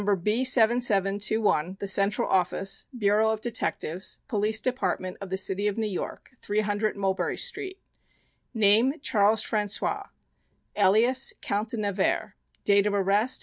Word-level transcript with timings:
B 0.23 0.43
7721 0.43 1.77
The 1.79 1.87
Central 1.87 2.27
Office, 2.27 2.85
Bureau 2.97 3.29
of 3.29 3.39
Detectives, 3.39 4.17
Police 4.27 4.59
Department 4.59 5.17
of 5.21 5.29
the 5.29 5.37
City 5.37 5.67
of 5.67 5.77
New 5.77 5.85
York, 5.85 6.31
300 6.41 6.97
Mulberry 6.97 7.37
Street. 7.37 7.77
Name........................Charles 8.51 9.43
François 9.43 10.07
Alias.......................Count 10.75 11.69
de 11.69 11.77
Nevers 11.77 12.31
Date 12.65 12.87
of 12.87 12.95
Arrest.............. 12.95 13.39